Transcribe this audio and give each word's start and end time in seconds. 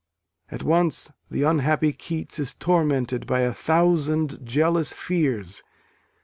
At 0.49 0.63
once 0.63 1.11
the 1.29 1.43
unhappy 1.43 1.93
Keats 1.93 2.39
is 2.39 2.55
tormented 2.55 3.27
by 3.27 3.41
a 3.41 3.53
thousand 3.53 4.39
jealous 4.43 4.93
fears. 4.93 5.61